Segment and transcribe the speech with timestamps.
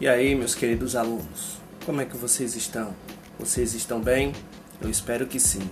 [0.00, 2.94] E aí, meus queridos alunos, como é que vocês estão?
[3.36, 4.32] Vocês estão bem?
[4.80, 5.68] Eu espero que sim.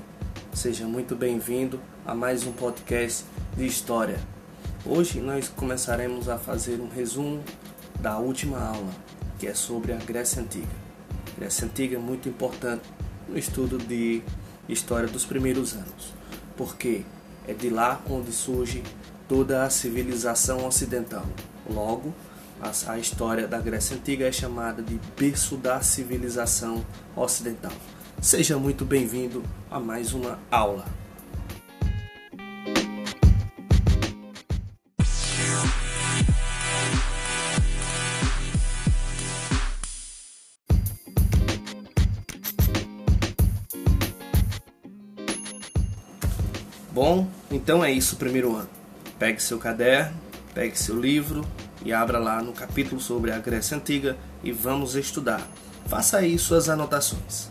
[0.53, 3.25] Seja muito bem-vindo a mais um podcast
[3.57, 4.19] de história.
[4.85, 7.41] Hoje nós começaremos a fazer um resumo
[8.01, 8.91] da última aula,
[9.39, 10.75] que é sobre a Grécia Antiga.
[11.37, 12.83] A Grécia Antiga é muito importante
[13.29, 14.25] no estudo de
[14.69, 16.13] história dos primeiros anos,
[16.57, 17.05] porque
[17.47, 18.83] é de lá onde surge
[19.29, 21.27] toda a civilização ocidental.
[21.71, 22.13] Logo,
[22.61, 27.73] a história da Grécia Antiga é chamada de berço da civilização ocidental.
[28.21, 30.87] Seja muito bem-vindo a mais uma aula.
[46.91, 48.71] Bom, então é isso primeiro ano.
[49.19, 50.17] Pegue seu caderno,
[50.55, 51.47] pegue seu livro,
[51.87, 55.47] e abra lá no capítulo sobre a Grécia Antiga e vamos estudar.
[55.87, 57.49] Faça aí suas anotações.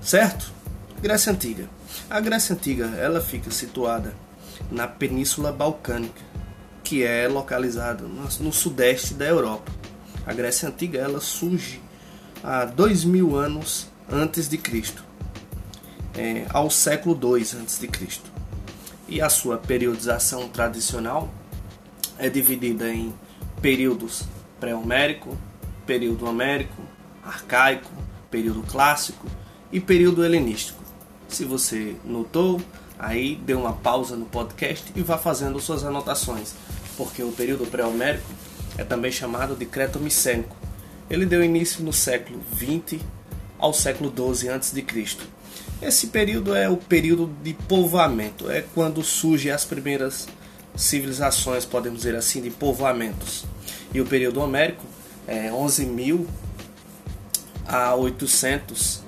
[0.00, 0.52] Certo?
[1.02, 1.68] Grécia Antiga.
[2.08, 4.14] A Grécia Antiga, ela fica situada
[4.70, 6.22] na Península Balcânica,
[6.84, 9.72] que é localizada no sudeste da Europa.
[10.24, 11.82] A Grécia Antiga, ela surge
[12.44, 15.04] há dois mil anos antes de Cristo,
[16.14, 18.30] é, ao século II antes de Cristo.
[19.08, 21.28] E a sua periodização tradicional
[22.16, 23.12] é dividida em
[23.60, 24.24] períodos
[24.60, 25.36] pré-homérico,
[25.84, 26.82] período homérico,
[27.24, 27.90] arcaico,
[28.30, 29.26] período clássico
[29.72, 30.82] e período helenístico.
[31.28, 32.60] Se você notou,
[32.98, 36.54] aí dê uma pausa no podcast e vá fazendo suas anotações,
[36.96, 38.30] porque o período pré-homérico
[38.78, 40.56] é também chamado de cretomicênico.
[41.08, 43.00] Ele deu início no século 20
[43.58, 44.84] ao século 12 a.C.
[45.80, 50.26] Esse período é o período de povoamento, é quando surgem as primeiras
[50.76, 53.44] civilizações, podemos dizer assim, de povoamentos.
[53.92, 54.84] E o período homérico
[55.26, 56.26] é 11.000
[57.66, 59.02] a 800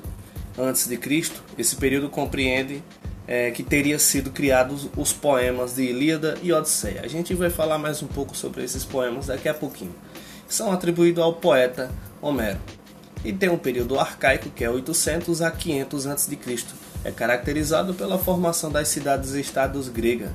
[0.59, 1.43] antes de Cristo.
[1.56, 2.82] Esse período compreende
[3.26, 7.03] é, que teria sido criados os poemas de Ilíada e Odisseia.
[7.04, 9.94] A gente vai falar mais um pouco sobre esses poemas daqui a pouquinho.
[10.48, 11.91] São atribuídos ao poeta
[12.22, 12.59] Homero.
[13.25, 16.38] E tem um período arcaico que é 800 a 500 a.C.
[17.04, 20.31] É caracterizado pela formação das cidades-estados gregas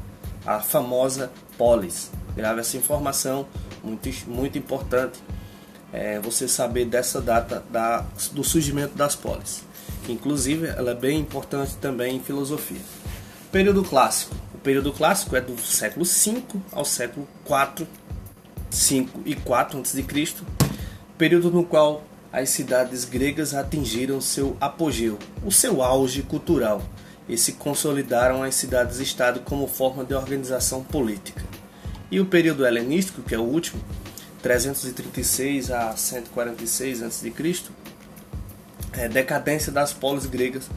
[0.45, 2.11] a famosa polis.
[2.35, 3.47] Grave essa informação,
[3.83, 5.19] muito, muito importante
[5.91, 9.63] é, você saber dessa data da, do surgimento das polis.
[10.09, 12.81] Inclusive, ela é bem importante também em filosofia.
[13.51, 14.35] Período clássico.
[14.53, 17.87] O período clássico é do século V ao século IV,
[18.69, 20.05] 5 e 4 a.C.,
[21.17, 26.81] período no qual as cidades gregas atingiram seu apogeu, o seu auge cultural
[27.27, 31.43] e se consolidaram as cidades-estado como forma de organização política.
[32.11, 33.81] E o período helenístico, que é o último,
[34.41, 37.33] 336 a 146 a.C.,
[38.93, 40.69] é, decadência das polis gregas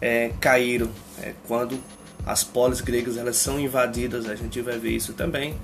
[0.00, 1.80] é, caíram é, quando
[2.24, 5.56] as polis gregas elas são invadidas, a gente vai ver isso também,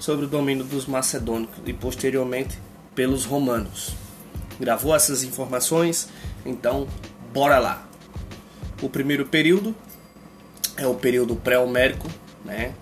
[0.00, 2.58] sobre o domínio dos macedônicos e posteriormente
[2.94, 3.94] pelos romanos.
[4.58, 6.08] Gravou essas informações?
[6.44, 6.88] Então,
[7.32, 7.86] bora lá.
[8.82, 9.74] O primeiro período
[10.78, 12.08] é o período pré-homérico,
[12.44, 12.72] né?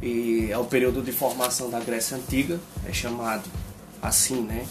[0.00, 3.42] E é o período de formação da Grécia Antiga, é chamado
[4.00, 4.64] assim, né?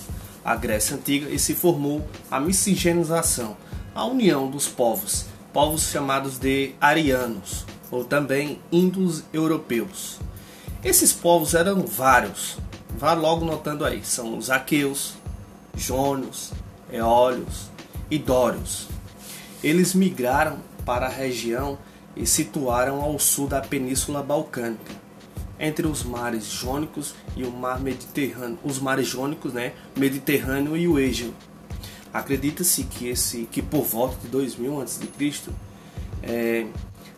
[0.43, 3.55] A Grécia Antiga e se formou a miscigenização,
[3.93, 10.19] a união dos povos, povos chamados de arianos ou também indos-europeus.
[10.83, 12.57] Esses povos eram vários,
[12.97, 15.15] vá logo notando aí, são os aqueus,
[15.75, 16.53] jônios,
[16.91, 17.69] eólios
[18.09, 18.87] e dórios.
[19.61, 21.77] Eles migraram para a região
[22.15, 24.93] e situaram ao sul da Península Balcânica,
[25.59, 30.99] entre os mares Jônicos e o mar Mediterrâneo, os mares Jônicos, né, Mediterrâneo e o
[30.99, 31.33] Égeo.
[32.13, 35.51] Acredita-se que esse que por volta de 2000 a.C.
[36.23, 36.65] É,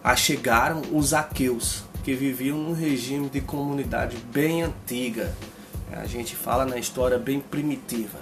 [0.03, 5.33] achegaram os aqueus, que viviam num regime de comunidade bem antiga.
[5.91, 8.19] A gente fala na história bem primitiva.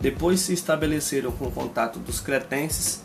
[0.00, 3.01] Depois se estabeleceram com o contato dos cretenses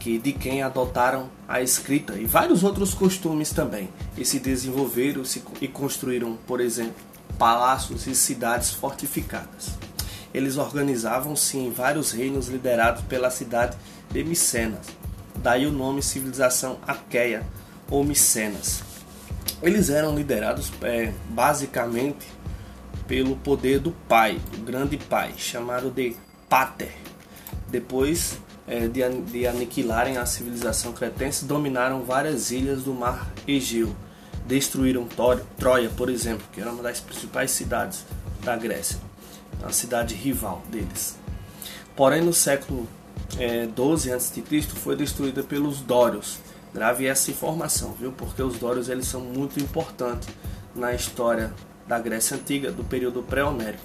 [0.00, 5.22] que de quem adotaram a escrita e vários outros costumes também, e se desenvolveram
[5.60, 6.94] e construíram, por exemplo,
[7.38, 9.78] palácios e cidades fortificadas.
[10.32, 13.76] Eles organizavam-se em vários reinos liderados pela cidade
[14.10, 14.86] de Micenas,
[15.36, 17.46] daí o nome civilização Aqueia
[17.90, 18.82] ou Micenas.
[19.62, 22.26] Eles eram liderados é, basicamente
[23.06, 26.16] pelo poder do pai, o grande pai, chamado de
[26.48, 26.94] Pater.
[27.68, 28.38] Depois
[28.70, 33.94] é, de, de aniquilarem a civilização cretense, dominaram várias ilhas do mar Egeu.
[34.46, 35.08] Destruíram
[35.58, 38.04] Troia, por exemplo, que era uma das principais cidades
[38.44, 38.96] da Grécia.
[39.64, 41.18] a cidade rival deles.
[41.96, 42.88] Porém, no século
[43.38, 44.42] é, 12 a.C.
[44.76, 46.38] foi destruída pelos Dórios.
[46.72, 48.12] Grave essa informação, viu?
[48.12, 50.28] Porque os Dórios eles são muito importantes
[50.76, 51.52] na história
[51.88, 53.84] da Grécia Antiga, do período pré-homérico.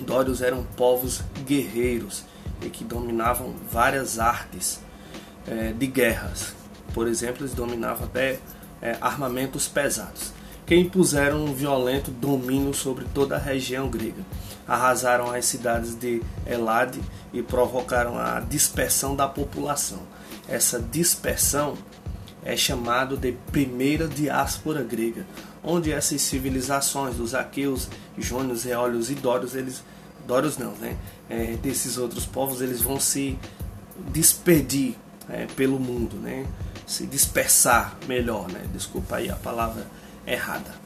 [0.00, 2.24] Dórios eram povos guerreiros
[2.62, 4.80] e que dominavam várias artes
[5.46, 6.54] é, de guerras.
[6.92, 8.38] Por exemplo, eles dominavam até
[8.80, 10.32] é, armamentos pesados,
[10.66, 14.22] que impuseram um violento domínio sobre toda a região grega.
[14.66, 17.00] Arrasaram as cidades de Elade
[17.32, 20.00] e provocaram a dispersão da população.
[20.48, 21.76] Essa dispersão
[22.44, 25.26] é chamado de primeira diáspora grega,
[25.62, 29.82] onde essas civilizações dos aqueus, jônios, eólios e dórios, eles
[30.26, 30.96] dórios não, né?
[31.28, 33.38] É, desses outros povos, eles vão se
[34.10, 34.96] despedir
[35.28, 36.46] é, pelo mundo, né?
[36.86, 38.64] Se dispersar melhor, né?
[38.72, 39.86] Desculpa aí a palavra
[40.26, 40.83] errada.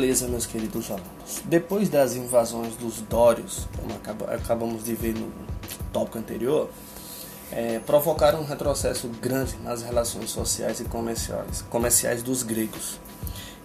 [0.00, 1.42] Beleza, meus queridos alunos.
[1.44, 5.30] Depois das invasões dos Dórios, como acabamos de ver no
[5.92, 6.70] tópico anterior,
[7.52, 12.98] é, provocaram um retrocesso grande nas relações sociais e comerciais, comerciais dos gregos.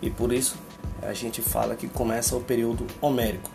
[0.01, 0.57] E por isso
[1.01, 3.49] a gente fala que começa o período homérico.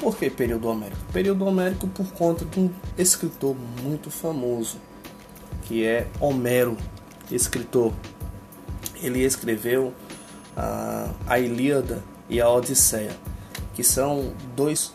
[0.00, 1.00] Por que período homérico?
[1.12, 2.68] Período homérico por conta de um
[2.98, 3.54] escritor
[3.84, 4.78] muito famoso,
[5.62, 6.76] que é Homero,
[7.30, 7.92] escritor.
[9.00, 9.94] Ele escreveu
[10.58, 13.16] a, a Ilíada e a Odisseia,
[13.74, 14.92] que são dois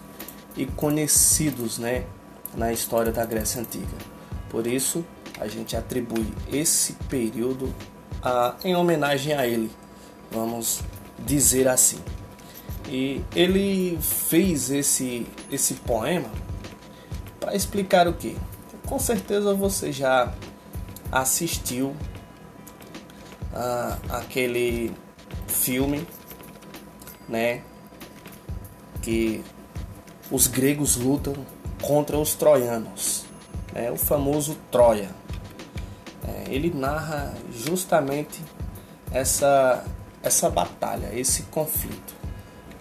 [0.75, 2.03] conhecidos né,
[2.53, 3.97] na história da Grécia Antiga.
[4.49, 5.03] Por isso,
[5.39, 7.73] a gente atribui esse período
[8.21, 9.71] a, em homenagem a ele,
[10.29, 10.81] vamos
[11.17, 11.99] dizer assim.
[12.89, 16.29] E ele fez esse, esse poema
[17.39, 18.37] para explicar o que?
[18.85, 20.33] Com certeza você já
[21.09, 21.95] assistiu
[23.53, 24.93] a, aquele
[25.53, 26.05] filme,
[27.27, 27.61] né,
[29.01, 29.43] que
[30.29, 31.33] os gregos lutam
[31.81, 33.25] contra os troianos,
[33.73, 35.09] né, o famoso Troia.
[36.25, 38.41] É, ele narra justamente
[39.11, 39.85] essa
[40.23, 42.15] essa batalha, esse conflito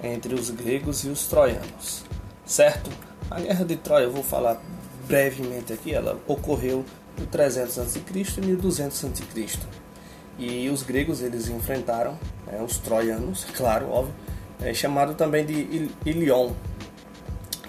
[0.02, 2.04] entre os gregos e os troianos,
[2.46, 2.90] certo?
[3.30, 4.60] A guerra de Troia, eu vou falar
[5.06, 6.84] brevemente aqui, ela ocorreu
[7.18, 8.02] em 300 a.C.
[8.36, 9.58] e 1200 a.C.
[10.38, 14.14] E os gregos eles enfrentaram né, os troianos, claro, óbvio,
[14.60, 16.52] é, chamado também de Ilion,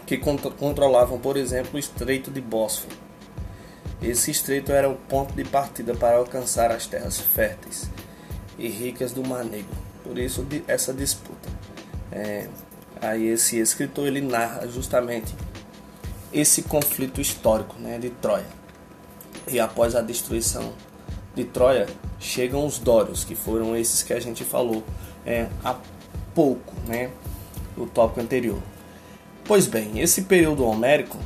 [0.05, 2.95] que controlavam, por exemplo, o Estreito de Bósforo.
[4.01, 7.89] Esse estreito era o ponto de partida para alcançar as terras férteis
[8.59, 9.75] e ricas do Mar Negro.
[10.03, 11.49] Por isso essa disputa.
[12.11, 12.49] É,
[13.01, 15.33] aí esse escritor ele narra justamente
[16.33, 18.45] esse conflito histórico né, de Troia.
[19.47, 20.73] E após a destruição
[21.35, 21.87] de Troia
[22.19, 24.83] chegam os Dórios, que foram esses que a gente falou
[25.25, 25.75] é, há
[26.33, 27.09] pouco, né,
[27.75, 28.59] no tópico anterior.
[29.43, 31.17] Pois bem, esse período homérico,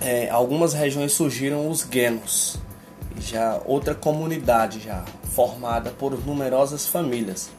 [0.00, 2.58] é, algumas regiões surgiram os Genos,
[3.20, 7.50] já outra comunidade já formada por numerosas famílias,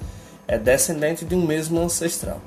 [0.48, 2.41] é descendente de um mesmo ancestral.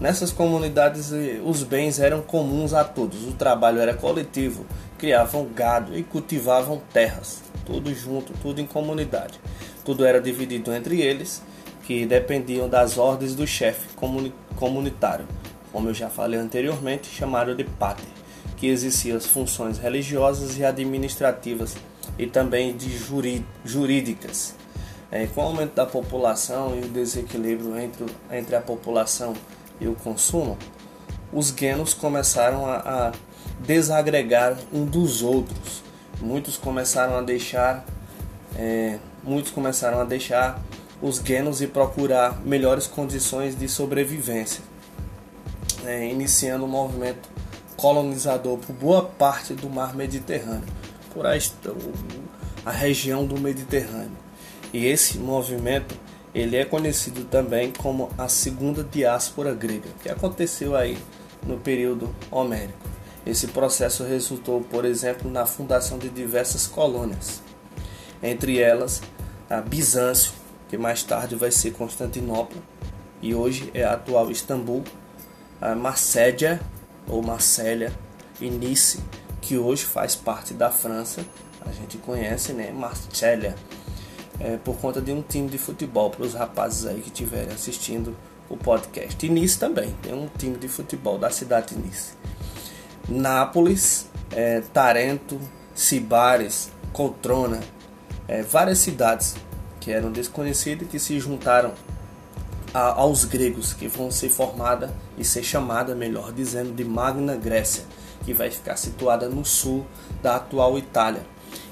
[0.00, 4.66] Nessas comunidades eh, os bens eram comuns a todos, o trabalho era coletivo,
[4.98, 9.40] criavam gado e cultivavam terras tudo junto, tudo em comunidade.
[9.84, 11.42] Tudo era dividido entre eles,
[11.86, 13.88] que dependiam das ordens do chefe
[14.56, 15.26] comunitário,
[15.72, 18.08] como eu já falei anteriormente, chamado de pater,
[18.56, 21.76] que exercia as funções religiosas e administrativas
[22.18, 22.90] e também de
[23.64, 24.54] jurídicas.
[25.10, 29.34] É, com o aumento da população e o desequilíbrio entre, entre a população
[29.80, 30.58] e o consumo,
[31.32, 33.12] os guenos começaram a, a
[33.60, 35.83] desagregar um dos outros,
[36.20, 37.84] muitos começaram a deixar
[38.56, 40.60] é, muitos começaram a deixar
[41.02, 44.62] os guenos e procurar melhores condições de sobrevivência,
[45.84, 47.28] é, iniciando um movimento
[47.76, 50.68] colonizador por boa parte do mar Mediterrâneo,
[51.12, 51.32] por a,
[52.64, 54.16] a região do Mediterrâneo.
[54.72, 55.94] E esse movimento
[56.34, 60.98] ele é conhecido também como a segunda diáspora grega, que aconteceu aí
[61.46, 62.88] no período homérico.
[63.26, 67.40] Esse processo resultou, por exemplo, na fundação de diversas colônias,
[68.22, 69.00] entre elas
[69.48, 70.32] a Bizâncio,
[70.68, 72.60] que mais tarde vai ser Constantinopla
[73.22, 74.84] e hoje é a atual Istambul,
[75.58, 76.60] a Marsédia
[77.08, 77.90] ou Marsella
[78.38, 79.00] e Nice,
[79.40, 81.24] que hoje faz parte da França,
[81.62, 83.54] a gente conhece, né, Marselha,
[84.38, 88.14] é, por conta de um time de futebol para os rapazes aí que estiverem assistindo
[88.50, 89.24] o podcast.
[89.24, 92.12] E Nice também, tem um time de futebol da cidade de Nice.
[93.08, 95.40] Nápoles, é, Tarento,
[95.74, 97.60] Cibares, Coltrona,
[98.26, 99.36] é, várias cidades
[99.80, 101.72] que eram desconhecidas que se juntaram
[102.72, 107.84] a, aos gregos, que vão ser formada e ser chamada, melhor dizendo, de Magna Grécia,
[108.24, 109.84] que vai ficar situada no sul
[110.22, 111.22] da atual Itália,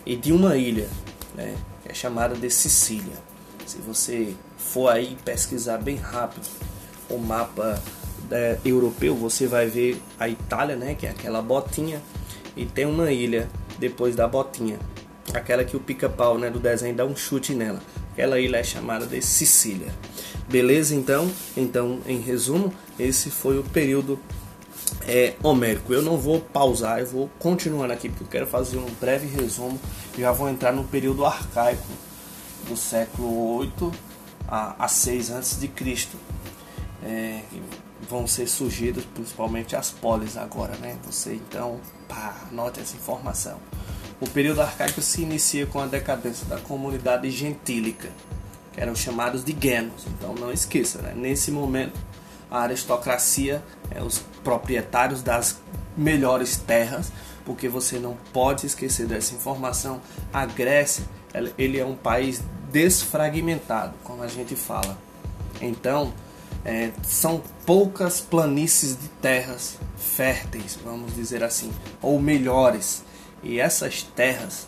[0.04, 0.88] e de uma ilha,
[1.34, 3.16] né, que é chamada de Sicília.
[3.64, 6.46] Se você for aí pesquisar bem rápido
[7.08, 7.80] o mapa
[8.32, 12.02] é, europeu, você vai ver a Itália, né, que é aquela botinha,
[12.56, 13.48] e tem uma ilha
[13.78, 14.78] depois da botinha,
[15.32, 17.80] aquela que o pica-pau né, do desenho dá um chute nela.
[18.12, 19.92] Aquela ilha é chamada de Sicília.
[20.48, 21.30] Beleza, então?
[21.56, 24.18] Então, em resumo, esse foi o período
[25.06, 25.92] é, homérico.
[25.92, 29.80] Eu não vou pausar, eu vou continuar aqui porque eu quero fazer um breve resumo.
[30.18, 31.86] Já vou entrar no período arcaico
[32.68, 33.92] do século 8
[34.46, 36.16] a, a 6 antes de Cristo.
[37.02, 37.40] É,
[38.08, 40.96] vão ser surgidas principalmente as polis agora, né?
[41.04, 43.58] Você então, pá, anote essa informação.
[44.20, 48.08] O período arcaico se inicia com a decadência da comunidade gentílica,
[48.72, 50.04] que eram chamados de genos.
[50.06, 51.12] Então não esqueça, né?
[51.16, 51.98] nesse momento
[52.52, 55.56] a aristocracia é os proprietários das
[55.96, 57.10] melhores terras,
[57.46, 60.02] porque você não pode esquecer dessa informação.
[60.30, 61.02] A Grécia,
[61.56, 64.98] ele é um país desfragmentado, como a gente fala.
[65.62, 66.12] Então,
[66.64, 73.02] é, são poucas planícies de terras férteis, vamos dizer assim, ou melhores.
[73.42, 74.66] E essas terras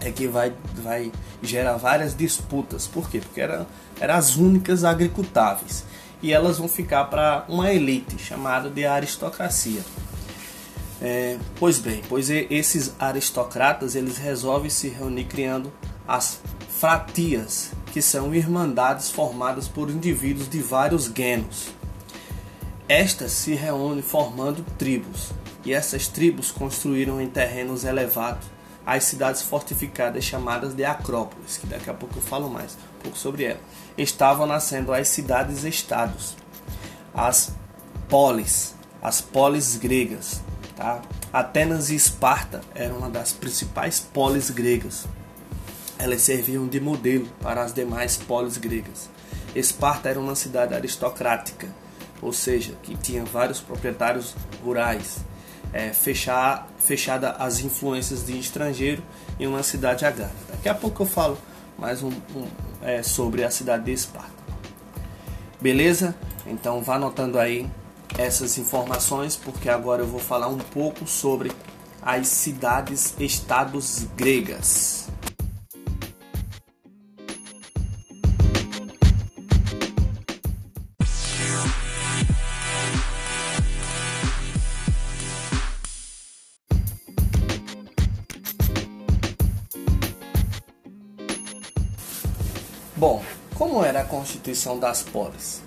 [0.00, 2.86] é que vai, vai gerar várias disputas.
[2.86, 3.20] Por quê?
[3.20, 3.66] Porque eram
[4.00, 5.84] era as únicas agricultáveis.
[6.22, 9.82] E elas vão ficar para uma elite chamada de aristocracia.
[11.02, 15.72] É, pois bem, pois esses aristocratas eles resolvem se reunir criando
[16.08, 16.40] as
[16.78, 21.68] fratias, que são irmandades formadas por indivíduos de vários genos.
[22.88, 25.30] Estas se reúnem formando tribos,
[25.64, 28.48] e essas tribos construíram em terrenos elevados
[28.84, 33.16] as cidades fortificadas chamadas de Acrópolis, que daqui a pouco eu falo mais um pouco
[33.16, 33.60] sobre ela.
[33.96, 36.36] Estavam nascendo as cidades-estados,
[37.14, 37.52] as
[38.08, 40.42] polis, as polis gregas.
[40.74, 41.00] Tá?
[41.32, 45.06] Atenas e Esparta eram uma das principais polis gregas
[46.04, 49.08] elas serviam de modelo para as demais polis gregas.
[49.56, 51.66] Esparta era uma cidade aristocrática,
[52.20, 55.24] ou seja, que tinha vários proprietários rurais,
[55.72, 59.02] é, fechar, fechada às influências de estrangeiro
[59.40, 60.34] em uma cidade agrária.
[60.50, 61.38] Daqui a pouco eu falo
[61.78, 62.46] mais um, um
[62.82, 64.30] é, sobre a cidade de Esparta.
[65.58, 66.14] Beleza?
[66.46, 67.66] Então vá anotando aí
[68.18, 71.50] essas informações, porque agora eu vou falar um pouco sobre
[72.02, 75.03] as cidades-estados gregas.
[94.54, 95.60] Constituição das polis?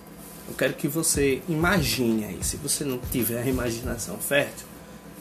[0.47, 2.39] Eu quero que você imagine aí.
[2.41, 4.65] Se você não tiver a imaginação fértil,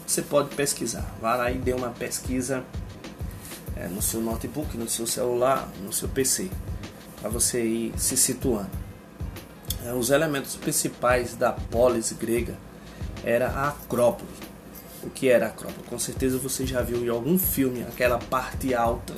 [0.07, 1.05] você pode pesquisar.
[1.21, 2.65] Vá lá e dê uma pesquisa
[3.75, 6.49] é, no seu notebook, no seu celular, no seu PC,
[7.21, 8.71] para você ir se situando.
[9.85, 12.57] É, os elementos principais da polis grega
[13.25, 14.31] era a Acrópole.
[15.03, 15.83] O que era a Acrópole?
[15.89, 19.15] Com certeza você já viu em algum filme aquela parte alta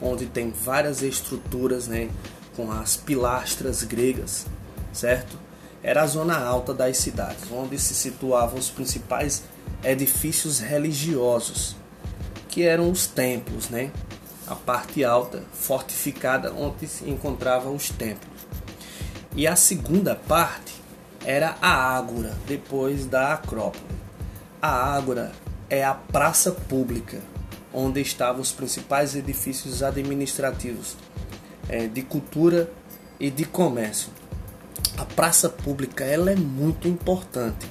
[0.00, 2.08] onde tem várias estruturas, né,
[2.56, 4.46] com as pilastras gregas,
[4.92, 5.38] certo?
[5.82, 9.44] Era a zona alta das cidades, onde se situavam os principais
[9.82, 11.74] edifícios religiosos,
[12.48, 13.90] que eram os templos, né?
[14.46, 18.40] A parte alta, fortificada, onde se encontravam os templos.
[19.34, 20.74] E a segunda parte
[21.24, 23.84] era a Ágora, depois da Acrópole.
[24.60, 25.32] A Ágora
[25.70, 27.20] é a praça pública,
[27.72, 30.96] onde estavam os principais edifícios administrativos,
[31.70, 32.68] é, de cultura
[33.18, 34.10] e de comércio.
[34.98, 37.66] A praça pública ela é muito importante,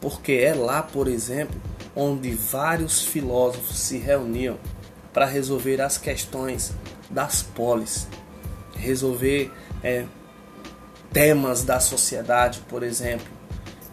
[0.00, 1.60] porque é lá, por exemplo,
[1.96, 4.56] onde vários filósofos se reuniam
[5.12, 6.72] para resolver as questões
[7.10, 8.06] das polis,
[8.76, 10.04] resolver é,
[11.12, 13.26] temas da sociedade, por exemplo,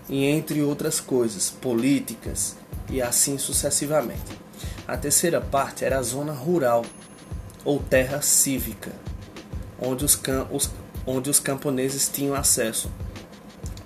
[0.07, 2.55] e entre outras coisas, políticas
[2.89, 4.39] e assim sucessivamente.
[4.87, 6.85] A terceira parte era a zona rural
[7.63, 8.91] ou terra cívica,
[9.81, 10.19] onde os,
[10.51, 10.69] os,
[11.05, 12.91] onde os camponeses tinham acesso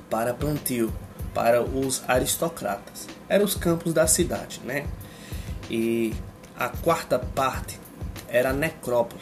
[0.09, 0.93] para plantio,
[1.33, 3.07] para os aristocratas.
[3.29, 4.85] Eram os campos da cidade, né?
[5.69, 6.13] E
[6.57, 7.79] a quarta parte
[8.27, 9.21] era a necrópole,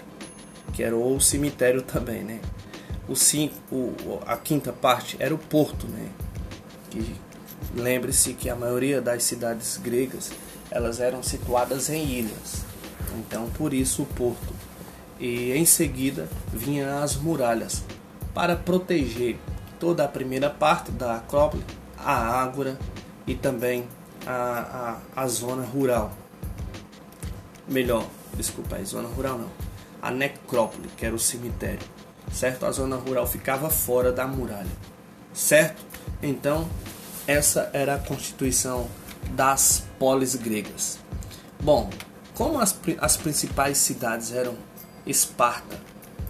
[0.74, 2.42] que era o cemitério também, né?
[3.08, 6.10] o cinco, o, a quinta parte era o porto, né?
[7.76, 10.32] Lembre-se que a maioria das cidades gregas
[10.70, 12.64] elas eram situadas em ilhas,
[13.18, 14.53] então por isso o porto.
[15.20, 17.84] E em seguida vinham as muralhas
[18.34, 19.38] para proteger
[19.80, 21.64] toda a primeira parte da Acrópole,
[21.98, 22.78] a Ágora
[23.28, 23.88] e também
[24.26, 26.12] a, a, a zona rural.
[27.68, 28.06] Melhor,
[28.36, 29.50] desculpa, a zona rural não.
[30.02, 31.86] A necrópole, que era o cemitério.
[32.32, 32.66] Certo?
[32.66, 34.72] A zona rural ficava fora da muralha.
[35.34, 35.82] Certo?
[36.22, 36.68] Então,
[37.28, 38.88] essa era a constituição
[39.32, 41.00] das polis gregas.
[41.62, 41.90] Bom,
[42.34, 44.56] como as, as principais cidades eram
[45.06, 45.78] Esparta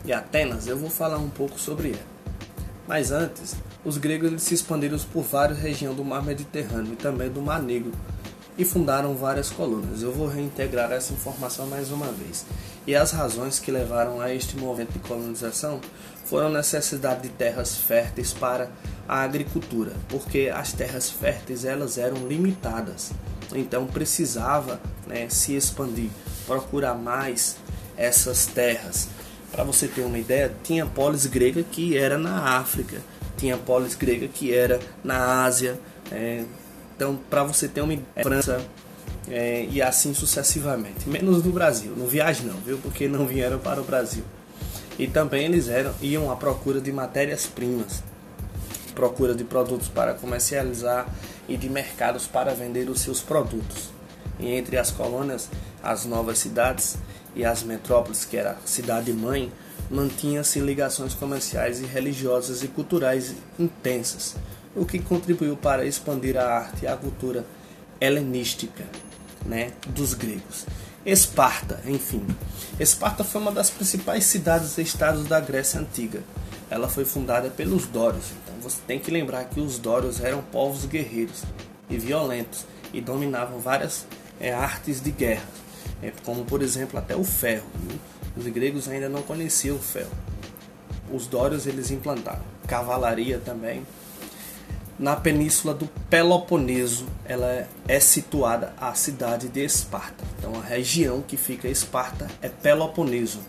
[0.03, 2.13] e Atenas, eu vou falar um pouco sobre ela.
[2.87, 7.41] Mas antes, os gregos se expandiram por várias regiões do mar Mediterrâneo e também do
[7.41, 7.91] Mar Negro
[8.57, 10.01] e fundaram várias colônias.
[10.01, 12.45] Eu vou reintegrar essa informação mais uma vez.
[12.85, 15.79] E as razões que levaram a este movimento de colonização
[16.25, 18.69] foram a necessidade de terras férteis para
[19.07, 23.11] a agricultura, porque as terras férteis elas eram limitadas.
[23.53, 26.09] Então precisava né, se expandir,
[26.45, 27.57] procurar mais
[27.97, 29.07] essas terras.
[29.51, 32.97] Para você ter uma ideia, tinha polis grega que era na África,
[33.37, 35.79] tinha polis grega que era na Ásia.
[36.11, 36.43] É,
[36.95, 38.61] então, para você ter uma ideia, França
[39.29, 41.07] é, e assim sucessivamente.
[41.07, 42.77] Menos no Brasil, não viagem não, viu?
[42.79, 44.23] Porque não vieram para o Brasil.
[44.97, 48.03] E também eles eram, iam à procura de matérias-primas,
[48.93, 51.07] procura de produtos para comercializar
[51.47, 53.89] e de mercados para vender os seus produtos.
[54.39, 55.49] E entre as colônias,
[55.81, 56.97] as novas cidades
[57.35, 59.51] e as metrópoles, que era a cidade-mãe,
[59.89, 64.35] mantinha-se ligações comerciais e religiosas e culturais intensas,
[64.75, 67.45] o que contribuiu para expandir a arte e a cultura
[67.99, 68.83] helenística
[69.45, 70.65] né, dos gregos.
[71.05, 72.25] Esparta, enfim.
[72.79, 76.23] Esparta foi uma das principais cidades e estados da Grécia Antiga.
[76.69, 78.25] Ela foi fundada pelos Dórios.
[78.31, 81.43] Então você tem que lembrar que os Dórios eram povos guerreiros
[81.89, 84.05] e violentos e dominavam várias
[84.39, 85.43] é, artes de guerra,
[86.23, 87.67] como por exemplo até o ferro.
[88.35, 90.11] Os gregos ainda não conheciam o ferro.
[91.11, 93.85] Os Dórios eles implantaram cavalaria também
[94.97, 100.23] na península do Peloponeso, ela é situada a cidade de Esparta.
[100.37, 103.39] Então, a região que fica Esparta é Peloponeso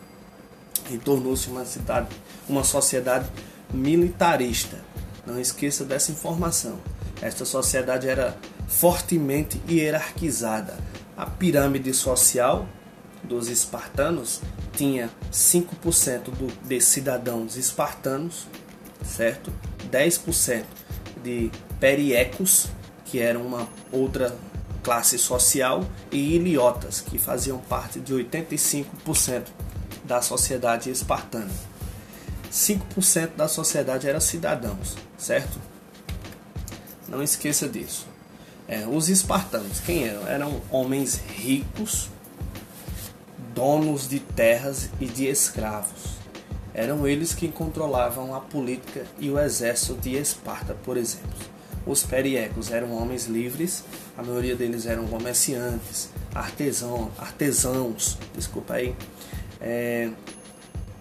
[0.90, 2.08] e tornou-se uma cidade,
[2.48, 3.28] uma sociedade
[3.72, 4.78] militarista.
[5.26, 6.78] Não esqueça dessa informação.
[7.20, 8.36] Esta sociedade era
[8.66, 10.76] fortemente hierarquizada.
[11.16, 12.66] A pirâmide social
[13.22, 14.40] dos espartanos
[14.72, 18.46] tinha 5% do, de cidadãos espartanos,
[19.04, 19.52] certo?
[19.90, 20.64] 10%
[21.22, 22.68] de periecos,
[23.04, 24.36] que eram uma outra
[24.82, 29.44] classe social, e iliotas, que faziam parte de 85%
[30.04, 31.50] da sociedade espartana.
[32.52, 35.58] 5% da sociedade eram cidadãos, certo?
[37.08, 38.13] Não esqueça disso.
[38.66, 40.26] É, os espartanos, quem eram?
[40.26, 42.08] Eram homens ricos,
[43.54, 46.14] donos de terras e de escravos.
[46.74, 51.30] Eram eles que controlavam a política e o exército de Esparta, por exemplo.
[51.86, 53.84] Os periecos eram homens livres,
[54.16, 58.96] a maioria deles eram comerciantes, artesão, artesãos, desculpa aí,
[59.60, 60.10] é,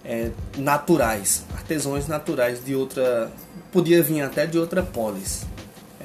[0.04, 3.32] é, naturais, artesãos naturais de outra,
[3.72, 5.46] podia vir até de outra polis,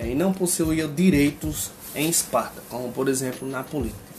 [0.08, 4.10] e não possuíam direitos em Esparta, como por exemplo na política.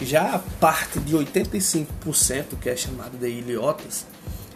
[0.00, 4.06] Já a parte de 85%, que é chamada de iliotas,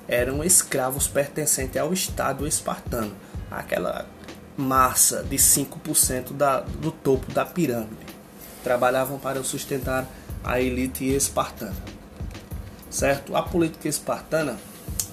[0.08, 3.12] eram escravos pertencentes ao Estado espartano,
[3.50, 4.06] aquela
[4.56, 8.06] massa de 5% da, do topo da pirâmide.
[8.62, 10.06] Trabalhavam para sustentar
[10.42, 11.76] a elite espartana.
[12.88, 13.36] Certo?
[13.36, 14.56] A política espartana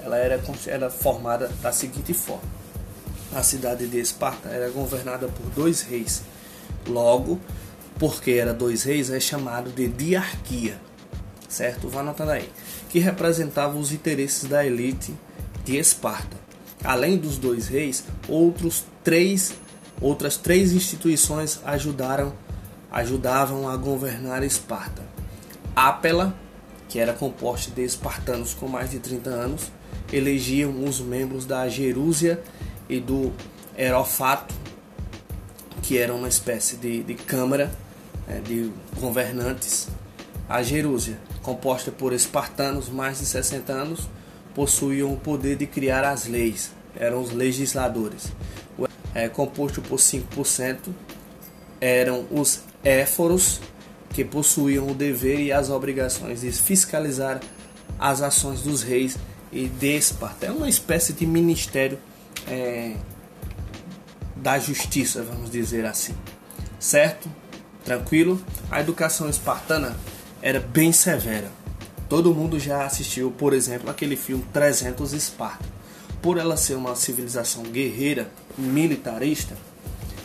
[0.04, 2.61] ela era, era formada da seguinte forma:
[3.34, 6.24] a cidade de Esparta era governada por dois reis.
[6.88, 7.40] Logo,
[8.00, 10.80] porque era dois reis, é chamado de diarquia.
[11.48, 11.90] Certo?
[11.90, 12.50] Vá anotando aí
[12.92, 15.14] que representavam os interesses da elite
[15.64, 16.36] de Esparta.
[16.84, 19.54] Além dos dois reis, outros três,
[20.02, 22.34] outras três instituições ajudaram,
[22.92, 25.04] ajudavam a governar Esparta.
[25.74, 26.36] Ápela,
[26.90, 29.72] que era composta de espartanos com mais de 30 anos,
[30.12, 32.42] elegiam os membros da Jerúsia
[32.92, 33.32] e do
[33.78, 34.54] Herofato,
[35.82, 37.72] que era uma espécie de, de câmara
[38.28, 39.88] né, de governantes.
[40.48, 44.10] A Jerúsia composta por espartanos mais de 60 anos,
[44.54, 48.32] possuíam o poder de criar as leis, eram os legisladores.
[49.14, 50.78] É, composto por 5%
[51.82, 53.60] eram os éforos,
[54.10, 57.40] que possuíam o dever e as obrigações de fiscalizar
[57.98, 59.18] as ações dos reis
[59.52, 60.48] e de Esparta.
[60.48, 61.98] É uma espécie de ministério
[62.48, 62.96] é,
[64.36, 66.16] da justiça, vamos dizer assim.
[66.80, 67.30] Certo?
[67.84, 68.42] Tranquilo?
[68.70, 69.96] A educação espartana
[70.42, 71.50] era bem severa.
[72.10, 75.66] Todo mundo já assistiu, por exemplo, aquele filme 300 Esparta.
[76.22, 79.56] Por ela ser uma civilização guerreira, militarista,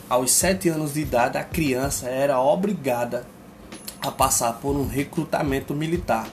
[0.09, 3.26] aos 7 anos de idade a criança era obrigada
[4.00, 6.29] a passar por um recrutamento militar.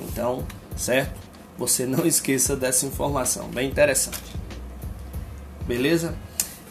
[0.00, 0.44] Então,
[0.76, 1.18] certo?
[1.58, 4.45] Você não esqueça dessa informação, bem interessante.
[5.66, 6.14] Beleza?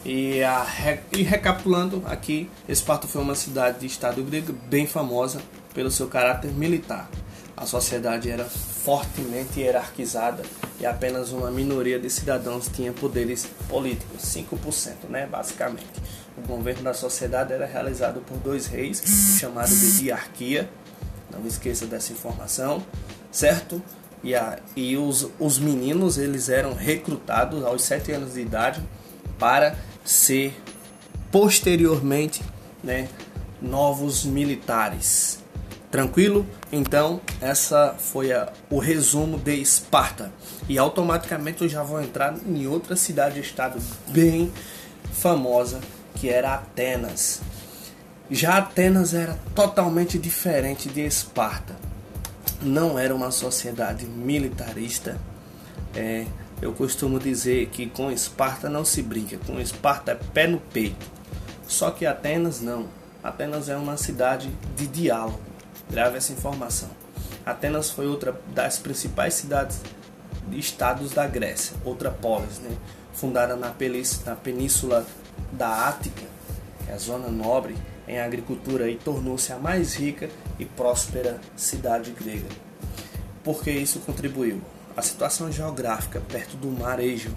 [0.06, 0.66] E, a,
[1.12, 5.42] e recapitulando aqui, Esparta foi uma cidade de estado grego bem famosa
[5.74, 7.10] pelo seu caráter militar.
[7.58, 10.44] A sociedade era fortemente hierarquizada
[10.80, 15.86] e apenas uma minoria de cidadãos tinha poderes políticos, 5%, né, basicamente.
[16.38, 19.02] O governo da sociedade era realizado por dois reis,
[19.40, 20.70] chamado de diarquia,
[21.32, 22.86] não esqueça dessa informação,
[23.32, 23.82] certo?
[24.24, 28.82] E, a, e os, os meninos eles eram recrutados aos 7 anos de idade
[29.38, 30.56] para ser
[31.32, 32.42] posteriormente
[32.84, 33.08] né,
[33.62, 35.44] novos militares.
[35.92, 36.46] Tranquilo?
[36.72, 40.32] Então, essa foi a, o resumo de Esparta.
[40.68, 44.52] E automaticamente eu já vou entrar em outra cidade-estado bem
[45.14, 45.80] famosa,
[46.16, 47.42] que era Atenas.
[48.30, 51.76] Já Atenas era totalmente diferente de Esparta.
[52.62, 55.20] Não era uma sociedade militarista.
[55.96, 56.26] É,
[56.62, 61.06] eu costumo dizer que com Esparta não se brinca, com Esparta é pé no peito.
[61.68, 62.88] Só que Atenas não.
[63.24, 65.56] Atenas é uma cidade de diálogo
[65.90, 66.90] Grave essa informação.
[67.46, 69.80] Atenas foi outra das principais cidades
[70.50, 72.76] de estados da Grécia, outra polis, né?
[73.14, 73.74] fundada na,
[74.26, 75.06] na península
[75.52, 76.24] da Ática,
[76.84, 77.76] que é a zona nobre
[78.08, 82.48] em agricultura, e tornou-se a mais rica e próspera cidade grega.
[83.44, 84.62] Por que isso contribuiu?
[84.96, 87.36] A situação geográfica perto do mar Égeo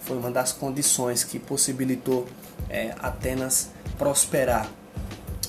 [0.00, 2.26] foi uma das condições que possibilitou
[2.68, 4.68] é, Atenas prosperar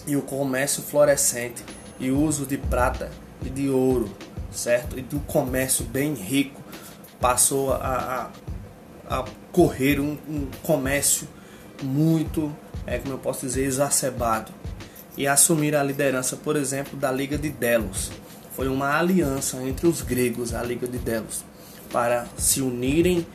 [0.06, 1.64] e o comércio florescente
[2.00, 3.12] e o uso de prata
[3.46, 4.10] e de ouro,
[4.52, 4.98] certo?
[4.98, 6.62] E do comércio bem rico
[7.20, 8.32] passou a,
[9.10, 11.28] a, a correr um, um, comércio
[11.82, 14.52] muito, é, como eu posso dizer, exacerbado
[15.20, 18.10] e assumir a liderança, por exemplo, da Liga de Delos.
[18.56, 21.44] Foi uma aliança entre os gregos, a Liga de Delos,
[21.92, 23.28] para se unirem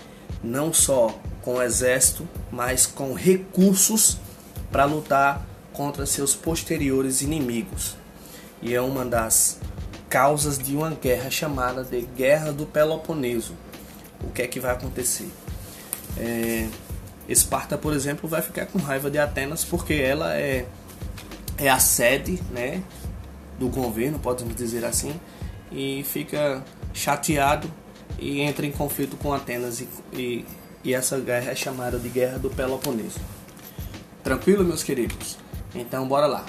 [0.42, 4.18] não só com o exército, mas com recursos
[4.72, 7.96] para lutar contra seus posteriores inimigos
[8.64, 9.58] e é uma das
[10.08, 13.52] causas de uma guerra chamada de Guerra do Peloponeso.
[14.22, 15.28] O que é que vai acontecer?
[16.16, 16.66] É,
[17.28, 20.66] Esparta, por exemplo, vai ficar com raiva de Atenas porque ela é,
[21.58, 22.82] é a sede né,
[23.58, 25.18] do governo, podemos dizer assim,
[25.70, 27.70] e fica chateado
[28.18, 30.44] e entra em conflito com Atenas e, e,
[30.82, 33.20] e essa guerra é chamada de Guerra do Peloponeso.
[34.22, 35.36] Tranquilo, meus queridos?
[35.74, 36.44] Então, bora lá.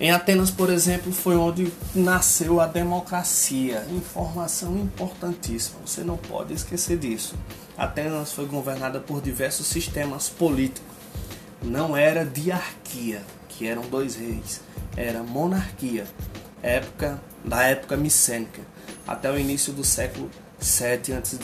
[0.00, 3.86] Em Atenas, por exemplo, foi onde nasceu a democracia.
[3.90, 7.36] Informação importantíssima, você não pode esquecer disso.
[7.76, 11.01] Atenas foi governada por diversos sistemas políticos.
[11.62, 14.60] Não era diarquia, que eram dois reis,
[14.96, 16.06] era monarquia,
[16.62, 18.62] época da época micênica,
[19.06, 21.38] até o início do século 7 a.C.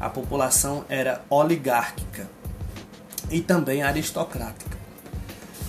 [0.00, 2.28] A população era oligárquica
[3.30, 4.76] e também aristocrática.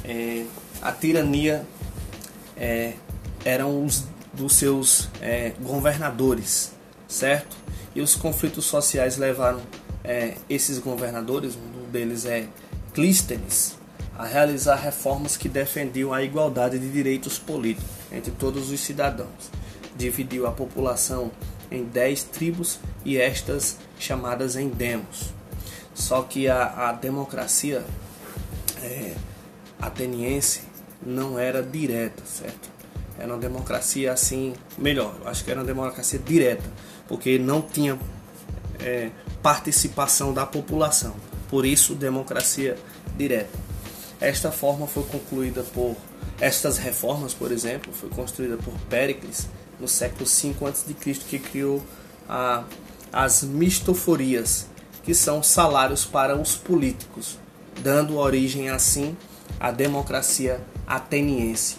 [0.03, 0.45] É,
[0.81, 1.65] a tirania
[2.57, 2.93] é,
[3.43, 6.71] eram os dos seus é, governadores,
[7.07, 7.57] certo?
[7.95, 9.61] E os conflitos sociais levaram
[10.03, 12.47] é, esses governadores, um deles é
[12.93, 13.77] Clístenes,
[14.17, 19.49] a realizar reformas que defendiam a igualdade de direitos políticos entre todos os cidadãos.
[19.95, 21.31] Dividiu a população
[21.71, 25.33] em dez tribos e estas chamadas em demos.
[25.93, 27.83] Só que a, a democracia
[28.81, 29.13] é,
[29.79, 30.61] ateniense
[31.05, 32.69] não era direta, certo?
[33.17, 36.63] Era uma democracia assim, melhor, acho que era uma democracia direta,
[37.07, 37.99] porque não tinha
[38.79, 41.15] é, participação da população.
[41.49, 42.77] Por isso, democracia
[43.17, 43.57] direta.
[44.21, 45.95] Esta forma foi concluída por
[46.39, 49.47] estas reformas, por exemplo, foi construída por Péricles
[49.79, 51.83] no século V a.C., que criou
[52.27, 52.63] a,
[53.11, 54.67] as mistoforias,
[55.03, 57.37] que são salários para os políticos,
[57.81, 59.17] dando origem assim
[59.59, 61.77] à democracia ateniense.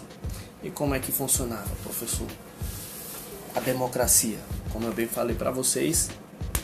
[0.63, 2.27] E como é que funcionava, professor?
[3.55, 4.37] A democracia,
[4.71, 6.09] como eu bem falei para vocês,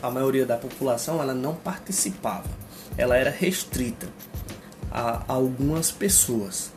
[0.02, 2.67] a maioria da população ela não participava.
[2.96, 4.08] Ela era restrita
[4.92, 6.72] a algumas pessoas.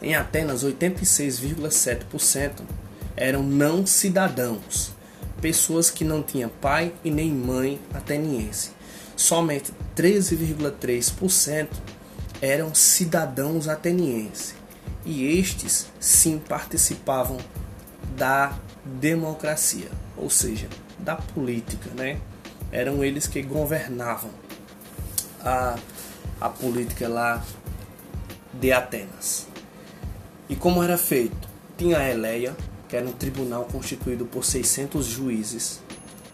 [0.00, 2.62] Em Atenas, 86,7%
[3.16, 4.94] eram não cidadãos.
[5.40, 8.70] pessoas que não tinham pai e nem mãe ateniense.
[9.14, 11.68] Somente 13,3%
[12.40, 14.54] eram cidadãos atenienses
[15.06, 17.38] e estes sim participavam
[18.16, 22.18] da democracia, ou seja, da política, né?
[22.72, 24.30] Eram eles que governavam
[25.46, 25.78] a,
[26.40, 27.42] a política lá
[28.52, 29.46] de Atenas.
[30.48, 31.48] E como era feito?
[31.78, 32.56] Tinha a Eleia,
[32.88, 35.80] que era um tribunal constituído por 600 juízes.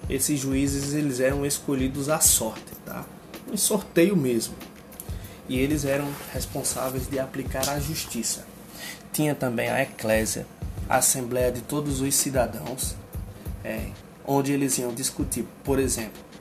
[0.09, 3.05] Esses juízes eles eram escolhidos à sorte, tá?
[3.51, 4.55] Um sorteio mesmo.
[5.49, 8.47] E eles eram responsáveis de aplicar a justiça.
[9.13, 10.47] Tinha também a Eclésia,
[10.89, 12.97] a Assembleia de todos os cidadãos,
[13.63, 13.89] é,
[14.25, 16.32] onde eles iam discutir, por exemplo,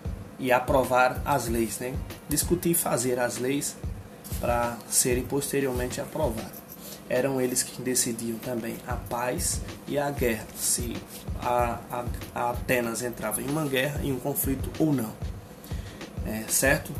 [0.42, 1.94] e aprovar as leis, né?
[2.28, 3.76] Discutir e fazer as leis
[4.40, 6.60] para serem posteriormente aprovadas.
[7.08, 10.96] Eram eles que decidiam também a paz e a guerra, se
[11.40, 15.14] a, a, a Atenas entrava em uma guerra, em um conflito ou não.
[16.26, 16.92] É, certo?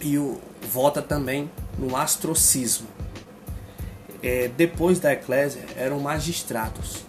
[0.00, 2.88] E o, vota também no astrocismo.
[4.22, 7.04] É, depois da eclésia eram magistrados.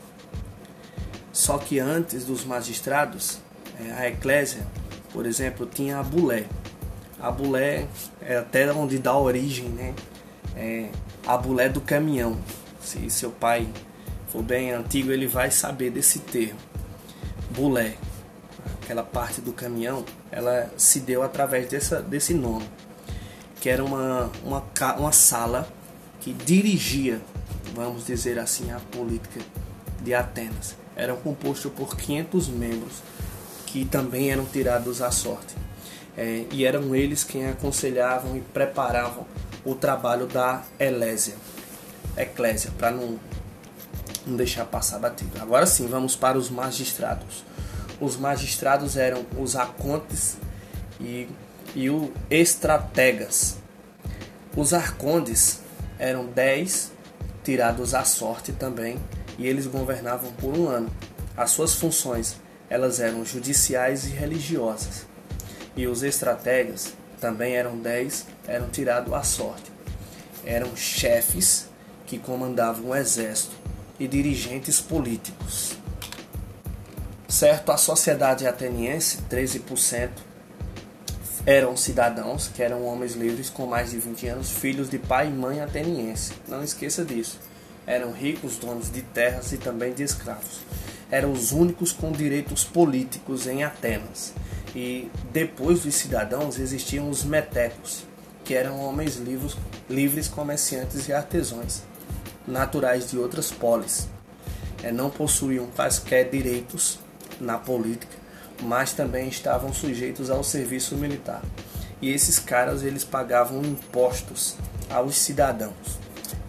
[1.34, 3.40] Só que antes dos magistrados,
[3.80, 4.68] é, a eclésia,
[5.14, 6.46] por exemplo, tinha a bulé.
[7.20, 7.88] A bulé
[8.22, 9.94] é até onde dá origem, né?
[10.56, 10.90] É
[11.26, 12.38] a bulé do caminhão.
[12.82, 13.68] Se seu pai
[14.28, 16.60] for bem antigo, ele vai saber desse termo.
[17.52, 17.96] Bulé,
[18.82, 22.68] aquela parte do caminhão, ela se deu através dessa, desse nome,
[23.60, 24.64] que era uma, uma,
[24.98, 25.68] uma sala
[26.22, 27.22] que dirigia,
[27.76, 29.42] vamos dizer assim, a política
[30.02, 30.76] de Atenas.
[30.96, 33.02] Era composto por 500 membros
[33.72, 35.56] que também eram tirados à sorte
[36.18, 39.26] é, e eram eles quem aconselhavam e preparavam
[39.64, 41.36] o trabalho da Elésia,
[42.18, 43.18] Eclésia, para não,
[44.26, 45.42] não deixar passar batido.
[45.42, 47.46] Agora sim, vamos para os magistrados.
[48.00, 50.36] Os magistrados eram os acontes
[51.00, 51.30] e,
[51.74, 53.58] e os estrategas.
[54.56, 55.62] Os arcondes
[55.98, 56.92] eram dez
[57.42, 58.98] tirados à sorte também
[59.40, 60.90] e eles governavam por um ano.
[61.38, 62.36] As suas funções
[62.72, 65.06] elas eram judiciais e religiosas
[65.76, 69.70] e os estrategas, também eram dez, eram tirados à sorte.
[70.46, 71.68] Eram chefes
[72.08, 73.54] que comandavam o exército
[74.00, 75.78] e dirigentes políticos.
[77.28, 80.10] Certo, a sociedade ateniense, 13%,
[81.46, 85.32] eram cidadãos, que eram homens livres com mais de 20 anos, filhos de pai e
[85.32, 86.32] mãe ateniense.
[86.48, 87.38] Não esqueça disso.
[87.86, 90.62] Eram ricos, donos de terras e também de escravos.
[91.12, 94.34] Eram os únicos com direitos políticos em Atenas
[94.74, 98.06] e depois dos cidadãos existiam os metecos,
[98.46, 99.58] que eram homens livres,
[99.90, 101.82] livres comerciantes e artesãos,
[102.48, 104.08] naturais de outras polis.
[104.82, 106.98] É, não possuíam quaisquer direitos
[107.40, 108.16] na política,
[108.62, 111.42] mas também estavam sujeitos ao serviço militar.
[112.02, 114.56] E esses caras eles pagavam impostos
[114.90, 116.00] aos cidadãos.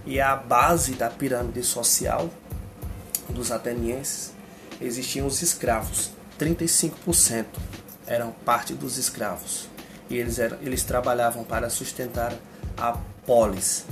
[0.06, 2.30] E a base da pirâmide social
[3.28, 4.32] dos atenienses
[4.82, 7.46] existiam os escravos, 35%
[8.06, 9.68] eram parte dos escravos
[10.10, 12.34] e eles, eram, eles trabalhavam para sustentar
[12.76, 13.84] a polis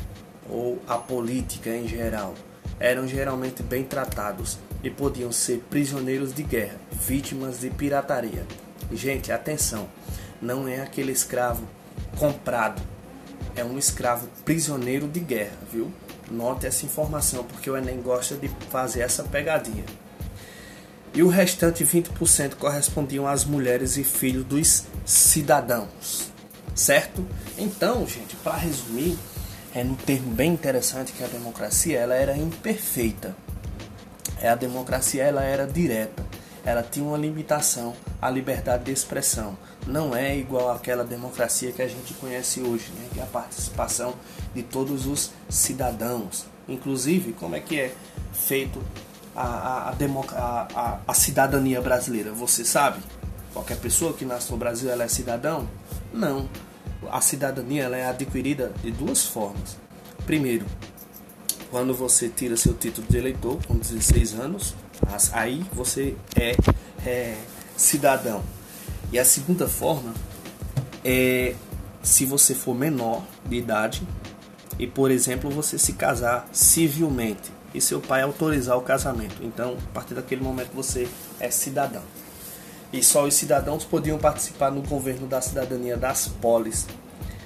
[0.48, 2.34] ou a política em geral.
[2.78, 8.46] Eram geralmente bem tratados e podiam ser prisioneiros de guerra, vítimas de pirataria.
[8.92, 9.88] Gente, atenção,
[10.40, 11.66] não é aquele escravo
[12.18, 12.82] comprado,
[13.54, 15.92] é um escravo prisioneiro de guerra, viu?
[16.30, 19.84] Note essa informação porque o Enem gosta de fazer essa pegadinha
[21.14, 26.30] e o restante 20% correspondiam às mulheres e filhos dos cidadãos,
[26.74, 27.26] certo?
[27.58, 29.18] Então, gente, para resumir,
[29.74, 33.36] é um termo bem interessante que a democracia ela era imperfeita.
[34.40, 36.24] É a democracia ela era direta,
[36.64, 39.56] ela tinha uma limitação à liberdade de expressão.
[39.86, 43.08] Não é igual àquela democracia que a gente conhece hoje, né?
[43.12, 44.14] que é a participação
[44.54, 46.46] de todos os cidadãos.
[46.68, 47.94] Inclusive, como é que é
[48.32, 48.80] feito
[49.34, 52.32] a, a, a, a, cidadania brasileira?
[52.32, 53.00] Você sabe?
[53.52, 55.68] Qualquer pessoa que nasce no Brasil ela é cidadão?
[56.12, 56.48] Não.
[57.10, 59.76] A cidadania ela é adquirida de duas formas.
[60.26, 60.66] Primeiro,
[61.70, 64.74] quando você tira seu título de eleitor com 16 anos,
[65.32, 66.56] aí você é,
[67.06, 67.36] é
[67.76, 68.42] cidadão.
[69.12, 70.12] E a segunda forma
[71.04, 71.54] é
[72.02, 74.02] se você for menor de idade
[74.78, 79.42] e, por exemplo, você se casar civilmente e seu pai autorizar o casamento.
[79.42, 82.02] Então, a partir daquele momento você é cidadão.
[82.92, 86.86] E só os cidadãos podiam participar no governo da cidadania das polis,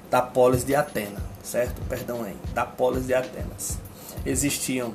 [0.09, 1.79] da polis de Atenas, certo?
[1.87, 3.77] Perdão aí, da polis de Atenas.
[4.25, 4.93] Existiam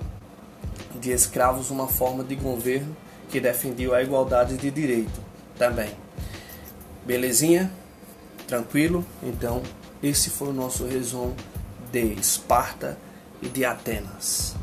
[1.01, 2.97] de escravos uma forma de governo
[3.29, 5.21] que defendiam a igualdade de direito
[5.57, 5.90] também.
[7.07, 7.71] Belezinha?
[8.47, 9.07] Tranquilo?
[9.23, 9.62] Então,
[10.03, 11.37] esse foi o nosso resumo
[11.93, 12.99] de Esparta
[13.40, 14.57] e de Atenas.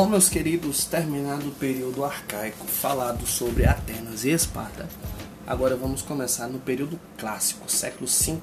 [0.00, 4.88] Bom, meus queridos, terminado o período arcaico falado sobre Atenas e Esparta,
[5.46, 8.40] agora vamos começar no período clássico, século V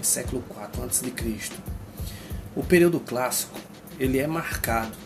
[0.00, 1.52] e século IV a.C.
[2.54, 3.58] O período clássico
[3.98, 4.96] ele é marcado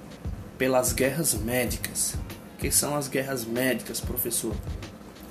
[0.59, 2.17] pelas guerras médicas.
[2.59, 4.55] que são as guerras médicas, professor?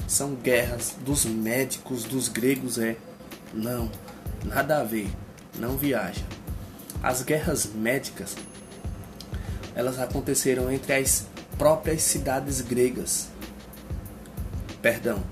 [0.08, 2.98] São guerras dos médicos dos gregos, é?
[3.54, 3.92] Não,
[4.44, 5.08] nada a ver,
[5.60, 6.26] não viaja.
[7.04, 8.36] As guerras médicas
[9.76, 11.26] elas aconteceram entre as
[11.58, 13.30] próprias cidades gregas.
[14.82, 15.24] Perdão,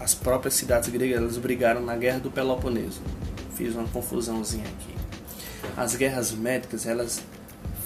[0.00, 3.00] as próprias cidades gregas elas brigaram na guerra do Peloponeso.
[3.56, 4.94] Fiz uma confusãozinha aqui.
[5.76, 7.22] As guerras médicas elas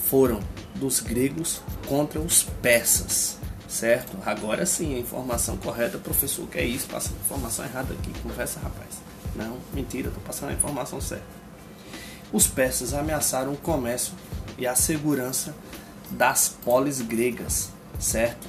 [0.09, 0.41] foram
[0.75, 4.17] dos gregos contra os persas, certo?
[4.25, 6.89] Agora sim, a informação correta, professor, que é isso?
[6.89, 8.99] Passa a informação errada aqui, conversa, rapaz.
[9.37, 11.25] Não, mentira, estou passando a informação certa.
[12.33, 14.13] Os persas ameaçaram o comércio
[14.59, 15.55] e a segurança
[16.11, 18.49] das polis gregas, certo?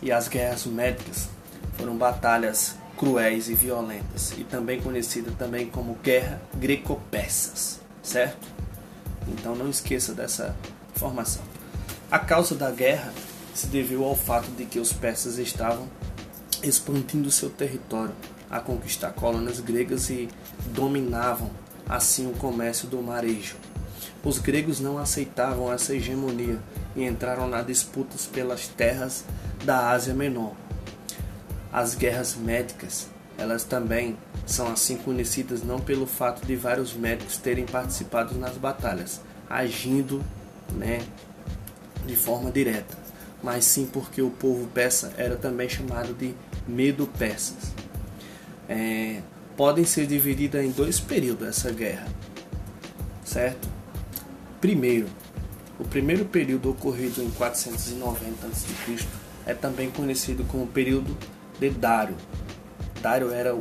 [0.00, 1.28] E as guerras médicas
[1.76, 8.46] foram batalhas cruéis e violentas e também conhecida também como guerra greco-persas, certo?
[9.28, 10.54] Então não esqueça dessa
[10.94, 11.42] informação.
[12.10, 13.12] A causa da guerra
[13.54, 15.88] se deveu ao fato de que os persas estavam
[16.62, 18.14] expandindo seu território
[18.50, 20.28] a conquistar colônias gregas e
[20.66, 21.50] dominavam
[21.88, 23.56] assim o comércio do marejo.
[24.24, 26.58] Os gregos não aceitavam essa hegemonia
[26.96, 29.24] e entraram na disputas pelas terras
[29.64, 30.54] da Ásia Menor.
[31.72, 37.64] As guerras médicas, elas também são assim conhecidas não pelo fato de vários médicos terem
[37.64, 40.24] participado nas batalhas, agindo,
[40.72, 41.00] né,
[42.06, 42.96] de forma direta,
[43.42, 46.34] mas sim porque o povo persa era também chamado de
[46.66, 47.72] medo-persas.
[48.68, 49.22] É,
[49.56, 52.06] podem ser divididas em dois períodos essa guerra,
[53.24, 53.77] certo?
[54.60, 55.06] Primeiro,
[55.78, 59.06] o primeiro período ocorrido em 490 a.C.
[59.46, 61.16] é também conhecido como período
[61.60, 62.16] de Dário.
[63.00, 63.56] Dário era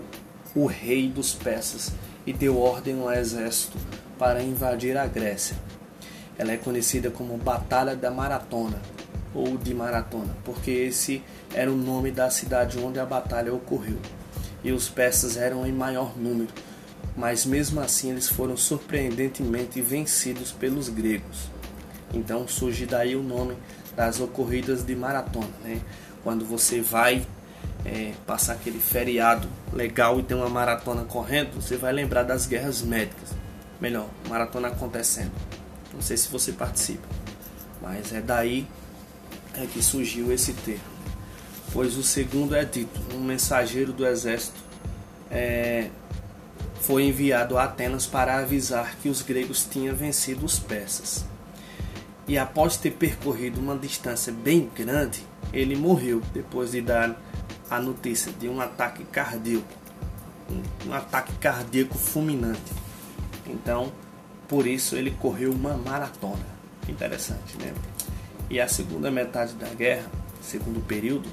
[0.55, 1.93] o rei dos persas
[2.25, 3.77] e deu ordem ao exército
[4.17, 5.55] para invadir a Grécia.
[6.35, 8.81] Ela é conhecida como Batalha da Maratona
[9.35, 11.21] ou de Maratona, porque esse
[11.53, 13.99] era o nome da cidade onde a batalha ocorreu.
[14.63, 16.49] E os persas eram em maior número,
[17.17, 21.49] mas mesmo assim eles foram surpreendentemente vencidos pelos gregos.
[22.13, 23.57] Então surge daí o nome
[23.95, 25.81] das ocorridas de maratona, né?
[26.23, 27.25] Quando você vai
[27.83, 32.83] é, passar aquele feriado legal e tem uma maratona correndo, você vai lembrar das guerras
[32.83, 33.29] médicas.
[33.81, 35.31] Melhor, maratona acontecendo.
[35.93, 37.07] Não sei se você participa,
[37.81, 38.67] mas é daí
[39.55, 40.97] é que surgiu esse termo.
[41.73, 44.59] Pois o segundo é dito: um mensageiro do exército
[45.31, 45.89] é,
[46.81, 51.25] foi enviado a Atenas para avisar que os gregos tinham vencido os persas.
[52.27, 57.15] E após ter percorrido uma distância bem grande, ele morreu depois de dar
[57.69, 59.65] a notícia de um ataque cardíaco,
[60.85, 62.73] um ataque cardíaco fulminante.
[63.45, 63.91] Então,
[64.47, 66.45] por isso ele correu uma maratona.
[66.87, 67.73] Interessante, né?
[68.49, 70.09] E a segunda metade da guerra,
[70.41, 71.27] segundo período,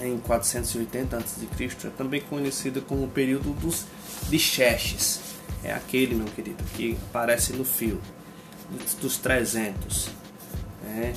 [0.00, 3.84] em 480 a.C., é também conhecida como o período dos
[4.28, 5.20] de Xerxes.
[5.62, 8.00] É aquele, meu querido, que aparece no fio
[9.00, 10.08] dos 300.
[10.86, 11.12] É,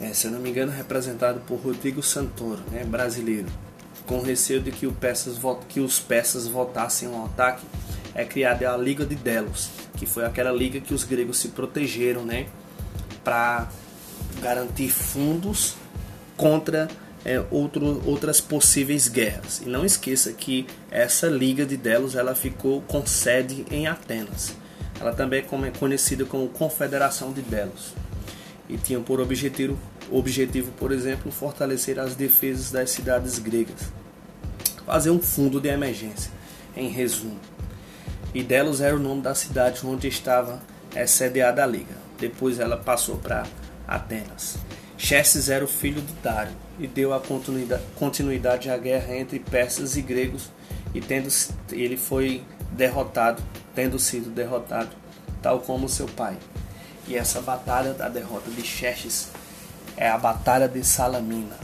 [0.00, 3.48] é, se eu não me engano, representado por Rodrigo Santoro, né, brasileiro.
[4.06, 4.96] Com receio de que, o
[5.68, 7.64] que os peças voltassem ao ataque,
[8.14, 12.24] é criada a Liga de Delos, que foi aquela liga que os gregos se protegeram
[12.24, 12.46] né,
[13.22, 13.68] para
[14.42, 15.76] garantir fundos
[16.36, 16.88] contra
[17.24, 19.60] é, outro, outras possíveis guerras.
[19.64, 24.54] E não esqueça que essa Liga de Delos ela ficou com sede em Atenas.
[25.00, 27.94] Ela também é conhecida como Confederação de Delos
[28.70, 29.76] e tinha por objetivo,
[30.10, 33.92] objetivo, por exemplo, fortalecer as defesas das cidades gregas,
[34.86, 36.30] fazer um fundo de emergência,
[36.76, 37.38] em resumo.
[38.32, 40.62] E Delos era o nome da cidade onde estava
[40.94, 41.96] é, sediada a liga.
[42.16, 43.44] Depois ela passou para
[43.88, 44.56] Atenas.
[45.00, 47.22] Xerxes era o filho de Dário e deu a
[47.96, 50.50] continuidade à guerra entre persas e gregos
[50.92, 51.26] e tendo
[51.72, 53.42] ele foi derrotado,
[53.74, 54.90] tendo sido derrotado,
[55.40, 56.36] tal como seu pai.
[57.08, 59.30] E essa batalha da derrota de Xerxes
[59.96, 61.56] é a Batalha de Salamina.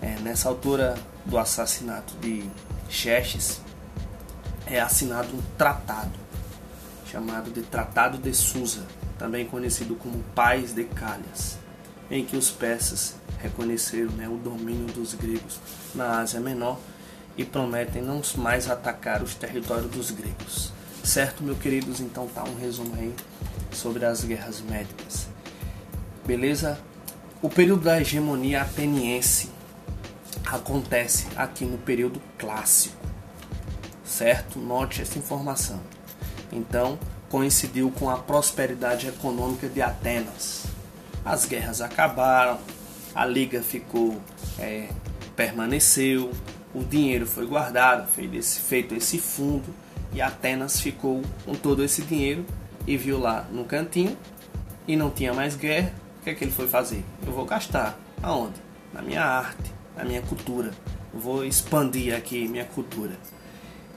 [0.00, 0.94] É, nessa altura
[1.26, 2.48] do assassinato de
[2.88, 3.60] Xerxes,
[4.66, 6.18] é assinado um tratado
[7.10, 8.86] chamado de Tratado de Susa,
[9.18, 11.58] também conhecido como Paz de Calhas,
[12.10, 15.58] em que os persas reconheceram né, o domínio dos gregos
[15.94, 16.78] na Ásia Menor
[17.36, 20.72] e prometem não mais atacar os territórios dos gregos.
[21.02, 22.00] Certo, meus queridos?
[22.00, 23.14] Então tá um resumo aí
[23.72, 25.28] sobre as guerras médicas.
[26.26, 26.78] Beleza?
[27.40, 29.48] O período da hegemonia ateniense
[30.46, 32.96] acontece aqui no período clássico.
[34.04, 34.58] Certo?
[34.58, 35.80] Note essa informação.
[36.52, 36.98] Então,
[37.30, 40.64] coincidiu com a prosperidade econômica de Atenas.
[41.24, 42.58] As guerras acabaram,
[43.14, 44.20] a liga ficou
[44.58, 44.88] é,
[45.36, 46.30] permaneceu,
[46.74, 49.74] o dinheiro foi guardado, feito esse fundo
[50.12, 52.44] e Atenas ficou com todo esse dinheiro
[52.86, 54.16] e viu lá no cantinho
[54.86, 55.92] e não tinha mais guerra.
[56.20, 57.04] O que é que ele foi fazer?
[57.26, 57.98] Eu vou gastar.
[58.22, 58.60] Aonde?
[58.92, 60.70] Na minha arte, na minha cultura.
[61.12, 63.12] Eu vou expandir aqui minha cultura.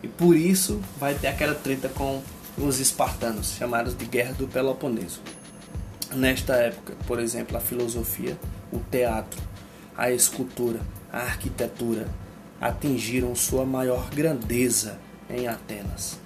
[0.01, 2.21] E por isso vai ter aquela treta com
[2.57, 5.21] os espartanos, chamados de Guerra do Peloponeso.
[6.16, 8.38] Nesta época, por exemplo, a filosofia,
[8.72, 9.41] o teatro,
[9.97, 10.80] a escultura,
[11.11, 12.07] a arquitetura
[12.61, 14.99] atingiram sua maior grandeza
[15.30, 16.20] em Atenas.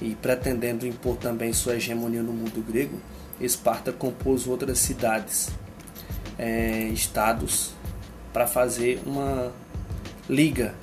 [0.00, 2.98] E pretendendo impor também sua hegemonia no mundo grego,
[3.40, 5.50] Esparta compôs outras cidades,
[6.38, 7.72] é, estados,
[8.32, 9.52] para fazer uma
[10.28, 10.74] liga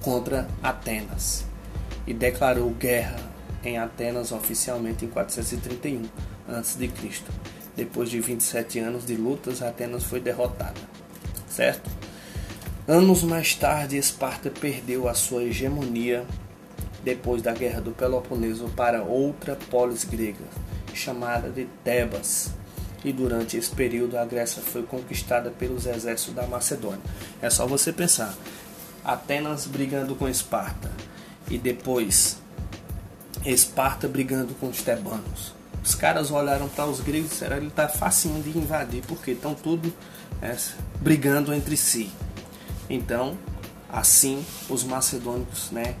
[0.00, 1.44] contra Atenas
[2.06, 3.18] e declarou guerra
[3.62, 6.04] em Atenas oficialmente em 431
[6.48, 6.90] a.C.
[7.76, 10.80] Depois de 27 anos de lutas, Atenas foi derrotada.
[11.48, 11.90] Certo?
[12.86, 16.26] Anos mais tarde, Esparta perdeu a sua hegemonia
[17.04, 20.44] depois da Guerra do Peloponeso para outra polis grega,
[20.92, 22.50] chamada de Tebas.
[23.04, 27.00] E durante esse período a Grécia foi conquistada pelos exércitos da Macedônia.
[27.40, 28.34] É só você pensar.
[29.02, 30.90] Atenas brigando com Esparta
[31.48, 32.38] e depois
[33.44, 35.59] Esparta brigando com os tebanos.
[35.82, 39.54] Os caras olharam para os gregos e disseram ele está facinho de invadir porque estão
[39.54, 39.92] tudo
[40.42, 40.54] é,
[41.00, 42.10] brigando entre si.
[42.88, 43.36] Então,
[43.88, 45.94] assim, os macedônicos né,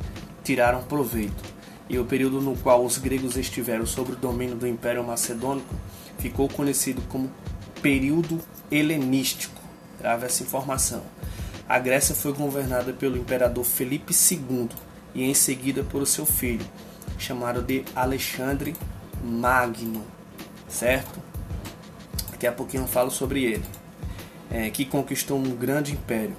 [0.44, 1.60] tiraram proveito.
[1.88, 5.74] E o período no qual os gregos estiveram sob o domínio do Império Macedônico
[6.18, 7.30] ficou conhecido como
[7.82, 9.60] período helenístico.
[9.98, 11.02] Grave essa informação.
[11.68, 14.68] A Grécia foi governada pelo imperador Felipe II
[15.14, 16.64] e em seguida por seu filho,
[17.18, 18.74] chamado de Alexandre
[19.22, 20.04] Magno,
[20.68, 21.20] certo?
[22.30, 23.64] Daqui a pouquinho eu falo sobre ele,
[24.50, 26.36] é, que conquistou um grande império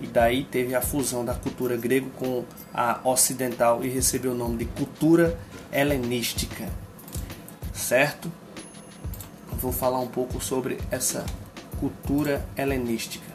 [0.00, 4.56] e daí teve a fusão da cultura grega com a ocidental e recebeu o nome
[4.56, 5.38] de cultura
[5.70, 6.68] helenística.
[7.72, 8.32] Certo?
[9.52, 11.24] Vou falar um pouco sobre essa
[11.78, 13.26] cultura helenística.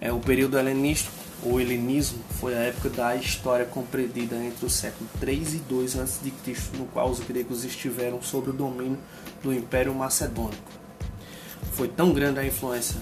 [0.00, 5.08] É o período helenístico ou helenismo foi a época da história compreendida entre o século
[5.20, 6.32] 3 e 2 a.C.,
[6.78, 8.98] no qual os gregos estiveram sob o domínio
[9.42, 10.70] do Império Macedônico.
[11.72, 13.00] Foi tão grande a influência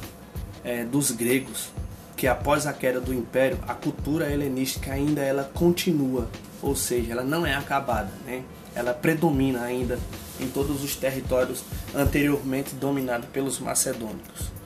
[0.64, 1.70] é, dos gregos
[2.16, 6.28] que após a queda do império, a cultura helenística ainda ela continua,
[6.60, 8.42] ou seja, ela não é acabada, né?
[8.74, 9.98] Ela predomina ainda
[10.38, 11.64] em todos os territórios
[11.94, 14.59] anteriormente dominados pelos macedônicos.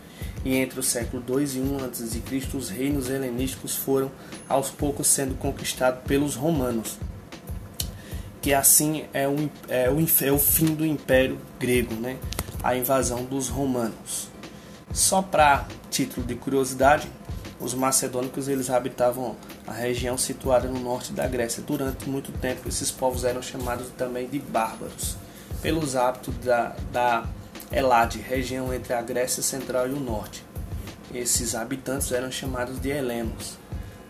[0.45, 4.11] E entre o século 2 e 1 a.C., os reinos helenísticos foram
[4.49, 6.99] aos poucos sendo conquistados pelos romanos,
[8.43, 12.19] que assim é o, é o, é o fim do Império Grego, né?
[12.63, 14.29] a invasão dos romanos.
[14.93, 17.09] Só para título de curiosidade,
[17.61, 19.37] os macedônicos eles habitavam
[19.67, 21.63] a região situada no norte da Grécia.
[21.63, 25.17] Durante muito tempo, esses povos eram chamados também de bárbaros,
[25.63, 27.25] pelos hábitos da, da
[27.73, 30.45] Elade, região entre a Grécia Central e o Norte.
[31.15, 33.59] Esses habitantes eram chamados de helenos,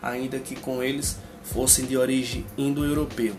[0.03, 3.35] ainda que com eles fossem de origem indo-europeu.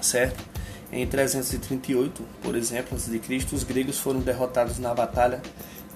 [0.00, 0.44] Certo?
[0.90, 5.42] Em 338, por exemplo, de Cristo, os gregos foram derrotados na batalha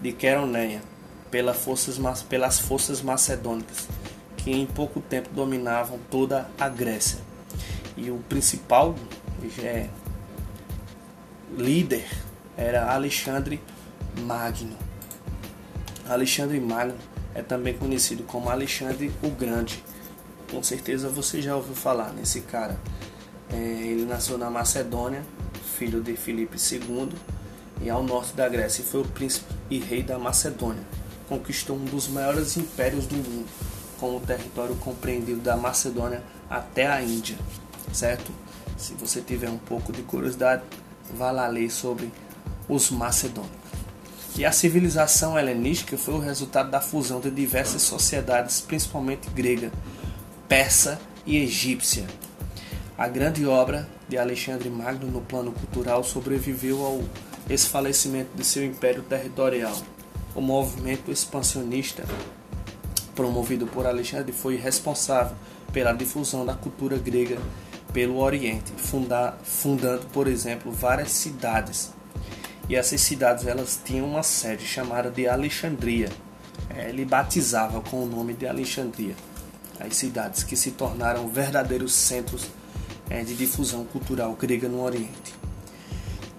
[0.00, 0.82] de Queroneia
[1.30, 3.88] pelas forças, pelas forças macedônicas,
[4.36, 7.18] que em pouco tempo dominavam toda a Grécia.
[7.96, 8.94] E o principal
[9.58, 9.88] é,
[11.56, 12.06] líder
[12.56, 13.60] era Alexandre
[14.20, 14.76] Magno.
[16.08, 16.94] Alexandre Magno
[17.34, 19.82] é também conhecido como Alexandre o Grande.
[20.50, 22.78] Com certeza você já ouviu falar nesse cara.
[23.50, 25.22] É, ele nasceu na Macedônia,
[25.76, 27.10] filho de Filipe II,
[27.80, 30.82] e ao norte da Grécia, e foi o príncipe e rei da Macedônia
[31.32, 33.48] conquistou um dos maiores impérios do mundo,
[33.98, 37.38] com o território compreendido da Macedônia até a Índia,
[37.90, 38.30] certo?
[38.76, 40.62] Se você tiver um pouco de curiosidade,
[41.14, 42.12] vá lá ler sobre
[42.68, 43.62] os macedônicos.
[44.36, 49.70] E a civilização helenística foi o resultado da fusão de diversas sociedades, principalmente grega,
[50.48, 52.06] persa e egípcia.
[52.96, 57.02] A grande obra de Alexandre Magno no plano cultural sobreviveu ao
[57.50, 59.76] esfalecimento de seu império territorial.
[60.34, 62.04] O movimento expansionista
[63.14, 65.36] promovido por Alexandre foi responsável
[65.72, 67.38] pela difusão da cultura grega
[67.92, 68.72] pelo Oriente,
[69.42, 71.92] fundando, por exemplo, várias cidades.
[72.68, 76.08] E essas cidades elas tinham uma sede chamada de Alexandria.
[76.70, 79.14] É, ele batizava com o nome de Alexandria
[79.86, 82.46] as cidades que se tornaram verdadeiros centros
[83.10, 85.34] é, de difusão cultural grega no Oriente.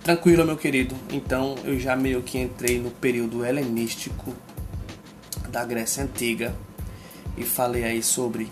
[0.04, 0.96] Tranquilo, meu querido.
[1.12, 4.34] Então eu já meio que entrei no período helenístico
[5.50, 6.56] da Grécia Antiga
[7.38, 8.52] e falei aí sobre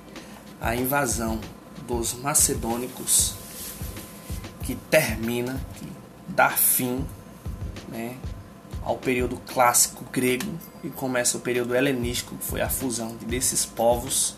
[0.59, 1.39] a invasão
[1.87, 3.35] dos macedônicos
[4.63, 5.85] que termina, que
[6.27, 7.05] dá fim
[7.91, 8.17] né,
[8.81, 10.51] ao período clássico grego
[10.83, 14.35] e começa o período helenístico, que foi a fusão desses povos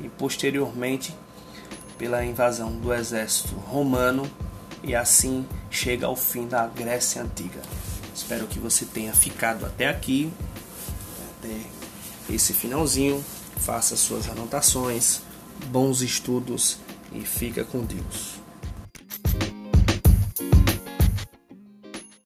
[0.00, 1.14] e posteriormente
[1.98, 4.28] pela invasão do exército romano
[4.82, 7.60] e assim chega ao fim da Grécia Antiga.
[8.14, 10.32] Espero que você tenha ficado até aqui,
[11.38, 13.24] até esse finalzinho.
[13.56, 15.20] Faça suas anotações,
[15.66, 16.78] bons estudos
[17.12, 18.41] e fica com Deus.